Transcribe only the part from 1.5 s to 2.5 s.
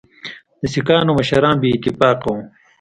بې اتفاقه وه.